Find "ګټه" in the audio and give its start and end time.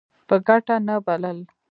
0.47-0.75